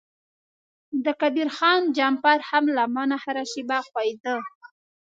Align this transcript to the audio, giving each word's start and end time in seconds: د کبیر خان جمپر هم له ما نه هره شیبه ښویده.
د 1.03 1.07
کبیر 1.21 1.49
خان 1.57 1.81
جمپر 1.97 2.39
هم 2.49 2.65
له 2.75 2.83
ما 2.93 3.03
نه 3.11 3.17
هره 3.23 3.43
شیبه 3.51 3.77
ښویده. 3.87 4.35